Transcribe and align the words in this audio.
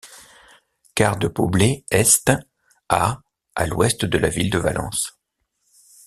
Quart 0.95 1.17
de 1.19 1.27
Poblet 1.29 1.85
est 1.91 2.31
à 2.89 3.19
à 3.53 3.67
l'ouest 3.67 4.03
de 4.03 4.17
la 4.17 4.29
ville 4.29 4.49
de 4.49 4.57
Valence. 4.57 5.19